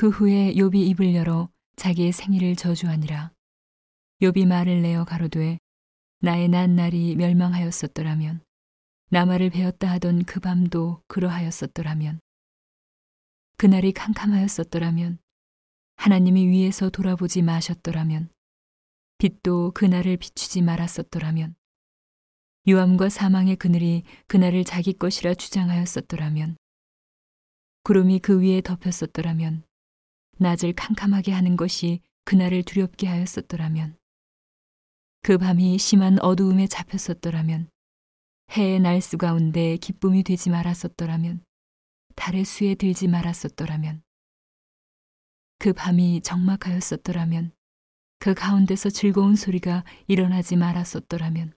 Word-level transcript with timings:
그 0.00 0.08
후에 0.08 0.54
욥이 0.54 0.76
입을 0.76 1.14
열어 1.14 1.50
자기의 1.76 2.12
생일을 2.12 2.56
저주하니라. 2.56 3.34
욥이 4.22 4.46
말을 4.46 4.80
내어 4.80 5.04
가로되 5.04 5.58
나의 6.20 6.48
난 6.48 6.74
날이 6.74 7.14
멸망하였었더라면 7.16 8.42
나 9.10 9.26
말을 9.26 9.50
배웠다 9.50 9.90
하던 9.90 10.24
그 10.24 10.40
밤도 10.40 11.02
그러하였었더라면 11.06 12.18
그날이 13.58 13.92
캄캄하였었더라면 13.92 15.18
하나님이 15.96 16.46
위에서 16.46 16.88
돌아보지 16.88 17.42
마셨더라면 17.42 18.30
빛도 19.18 19.72
그날을 19.72 20.16
비추지 20.16 20.62
말았었더라면 20.62 21.56
유암과 22.66 23.10
사망의 23.10 23.56
그늘이 23.56 24.04
그날을 24.28 24.64
자기 24.64 24.94
것이라 24.94 25.34
주장하였었더라면 25.34 26.56
구름이 27.82 28.20
그 28.20 28.40
위에 28.40 28.62
덮였었더라면 28.62 29.68
낮을 30.40 30.72
캄캄하게 30.72 31.32
하는 31.32 31.56
것이 31.56 32.00
그날을 32.24 32.62
두렵게 32.62 33.06
하였었더라면 33.06 33.96
그 35.22 35.38
밤이 35.38 35.78
심한 35.78 36.18
어두움에 36.20 36.66
잡혔었더라면 36.66 37.68
해의 38.50 38.80
날수 38.80 39.18
가운데 39.18 39.76
기쁨이 39.76 40.22
되지 40.22 40.50
말았었더라면 40.50 41.44
달의 42.16 42.44
수에 42.44 42.74
들지 42.74 43.06
말았었더라면 43.06 44.02
그 45.58 45.72
밤이 45.72 46.22
적막하였었더라면 46.22 47.52
그 48.18 48.34
가운데서 48.34 48.90
즐거운 48.90 49.36
소리가 49.36 49.84
일어나지 50.08 50.56
말았었더라면 50.56 51.54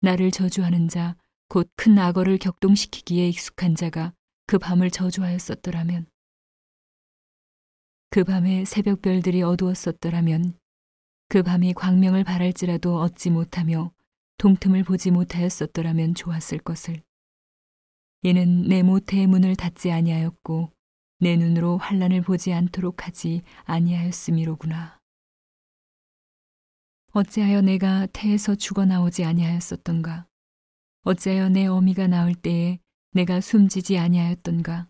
나를 0.00 0.30
저주하는 0.30 0.88
자 0.88 1.16
곧 1.48 1.68
큰 1.76 1.96
악어를 1.98 2.38
격동시키기에 2.38 3.28
익숙한 3.28 3.76
자가 3.76 4.12
그 4.46 4.58
밤을 4.58 4.90
저주하였었더라면 4.90 6.06
그 8.16 8.24
밤에 8.24 8.64
새벽별들이 8.64 9.42
어두웠었더라면 9.42 10.58
그 11.28 11.42
밤이 11.42 11.74
광명을 11.74 12.24
바랄지라도 12.24 12.98
얻지 12.98 13.28
못하며 13.28 13.92
동틈을 14.38 14.84
보지 14.84 15.10
못하였었더라면 15.10 16.14
좋았을 16.14 16.56
것을. 16.60 17.02
이는 18.22 18.62
내 18.68 18.82
모태의 18.82 19.26
문을 19.26 19.54
닫지 19.54 19.92
아니하였고 19.92 20.72
내 21.18 21.36
눈으로 21.36 21.76
환란을 21.76 22.22
보지 22.22 22.54
않도록 22.54 23.06
하지 23.06 23.42
아니하였음이로구나. 23.64 24.98
어찌하여 27.12 27.60
내가 27.60 28.06
태에서 28.14 28.54
죽어 28.54 28.86
나오지 28.86 29.26
아니하였었던가? 29.26 30.26
어찌하여 31.02 31.50
내 31.50 31.66
어미가 31.66 32.06
나올 32.06 32.34
때에 32.34 32.78
내가 33.10 33.42
숨지지 33.42 33.98
아니하였던가? 33.98 34.88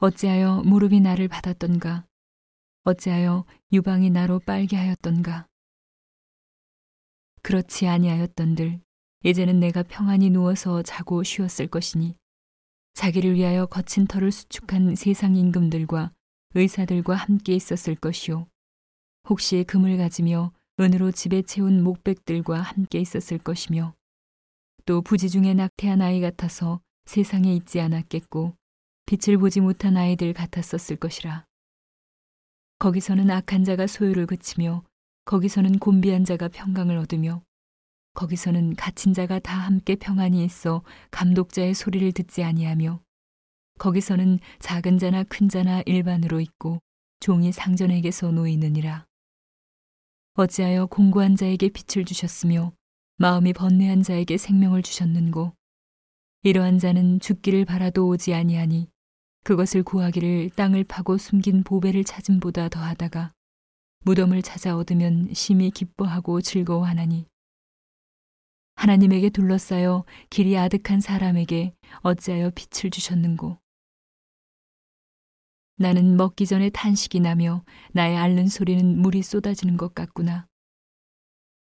어찌하여 0.00 0.64
무릎이 0.66 1.00
나를 1.00 1.26
받았던가? 1.26 2.09
어찌하여 2.84 3.44
유방이 3.72 4.08
나로 4.08 4.38
빨게 4.38 4.76
하였던가? 4.76 5.46
그렇지 7.42 7.86
아니하였던들 7.86 8.80
이제는 9.22 9.60
내가 9.60 9.82
평안히 9.82 10.30
누워서 10.30 10.82
자고 10.82 11.22
쉬었을 11.22 11.66
것이니 11.66 12.16
자기를 12.94 13.34
위하여 13.34 13.66
거친 13.66 14.06
털을 14.06 14.32
수축한 14.32 14.94
세상 14.94 15.36
임금들과 15.36 16.12
의사들과 16.54 17.16
함께 17.16 17.54
있었을 17.54 17.94
것이요 17.96 18.46
혹시 19.28 19.62
금을 19.64 19.98
가지며 19.98 20.52
은으로 20.80 21.12
집에 21.12 21.42
채운 21.42 21.82
목백들과 21.82 22.62
함께 22.62 22.98
있었을 22.98 23.36
것이며 23.38 23.94
또 24.86 25.02
부지 25.02 25.28
중에 25.28 25.52
낙태한 25.52 26.00
아이 26.00 26.22
같아서 26.22 26.80
세상에 27.04 27.54
있지 27.54 27.78
않았겠고 27.80 28.56
빛을 29.04 29.36
보지 29.36 29.60
못한 29.60 29.96
아이들 29.96 30.32
같았었을 30.32 30.96
것이라. 30.96 31.49
거기서는 32.80 33.30
악한 33.30 33.62
자가 33.64 33.86
소유를 33.86 34.24
그치며 34.24 34.82
거기서는 35.26 35.78
곤비한 35.78 36.24
자가 36.24 36.48
평강을 36.48 36.96
얻으며 36.96 37.42
거기서는 38.14 38.74
갇힌 38.74 39.12
자가 39.12 39.38
다 39.38 39.58
함께 39.58 39.96
평안히 39.96 40.42
있어 40.44 40.82
감독자의 41.10 41.74
소리를 41.74 42.10
듣지 42.12 42.42
아니하며 42.42 43.02
거기서는 43.78 44.38
작은 44.60 44.96
자나 44.98 45.24
큰 45.24 45.50
자나 45.50 45.82
일반으로 45.84 46.40
있고 46.40 46.78
종이 47.20 47.52
상전에게서 47.52 48.30
놓이느니라. 48.30 49.04
어찌하여 50.36 50.86
공고한 50.86 51.36
자에게 51.36 51.68
빛을 51.68 52.06
주셨으며 52.06 52.72
마음이 53.18 53.52
번뇌한 53.52 54.02
자에게 54.02 54.38
생명을 54.38 54.82
주셨는고 54.82 55.52
이러한 56.44 56.78
자는 56.78 57.20
죽기를 57.20 57.66
바라도 57.66 58.08
오지 58.08 58.32
아니하니 58.32 58.88
그것을 59.42 59.82
구하기를 59.82 60.50
땅을 60.50 60.84
파고 60.84 61.18
숨긴 61.18 61.62
보배를 61.62 62.04
찾음보다 62.04 62.68
더하다가 62.68 63.32
무덤을 64.04 64.42
찾아 64.42 64.76
얻으면 64.76 65.32
심히 65.34 65.70
기뻐하고 65.70 66.40
즐거워하나니 66.40 67.26
하나님에게 68.76 69.30
둘러싸여 69.30 70.04
길이 70.30 70.56
아득한 70.56 71.00
사람에게 71.00 71.74
어찌하여 72.00 72.50
빛을 72.54 72.90
주셨는고 72.90 73.58
나는 75.76 76.16
먹기 76.16 76.46
전에 76.46 76.68
탄식이 76.70 77.20
나며 77.20 77.64
나의 77.92 78.16
앓는 78.16 78.48
소리는 78.48 79.00
물이 79.00 79.22
쏟아지는 79.22 79.78
것 79.78 79.94
같구나. 79.94 80.46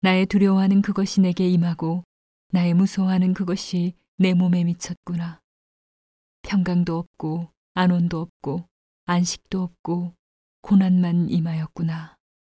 나의 0.01 0.25
두려워하는 0.25 0.81
그것이 0.81 1.21
내게 1.21 1.47
임하고 1.47 2.03
나의 2.51 2.73
무서워하는 2.73 3.35
그것이 3.35 3.93
내 4.17 4.33
몸에 4.33 4.63
미쳤구나. 4.63 5.41
평강도 6.41 6.97
없고 6.97 7.51
안온도 7.81 8.19
없고 8.19 8.65
안식도 9.05 9.63
없고 9.63 10.13
고난만 10.61 11.29
임하였구나. 11.29 12.18